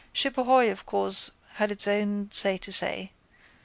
[0.13, 3.11] Shipahoy of course had his own say to say.